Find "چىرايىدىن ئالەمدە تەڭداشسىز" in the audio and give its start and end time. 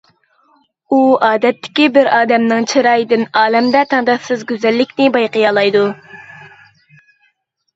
2.71-4.47